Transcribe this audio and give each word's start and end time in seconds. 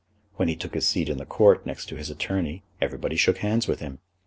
When 0.37 0.47
he 0.47 0.55
took 0.55 0.73
his 0.73 0.87
seat 0.87 1.09
in 1.09 1.19
the 1.19 1.27
Court 1.27 1.63
next 1.63 1.85
to 1.89 1.95
his 1.95 2.09
attorney, 2.09 2.63
everybody 2.81 3.15
shook 3.17 3.37
hands 3.37 3.67
with 3.67 3.81
him. 3.81 3.99